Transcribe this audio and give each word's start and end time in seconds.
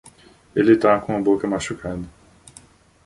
Ele 0.55 0.75
tá 0.77 0.99
com 0.99 1.15
a 1.15 1.21
boca 1.21 1.45
machucada. 1.47 2.09